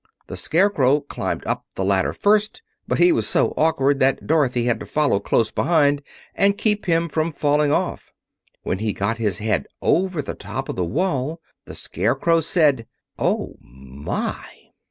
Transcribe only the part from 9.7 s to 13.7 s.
over the top of the wall the Scarecrow said, "Oh,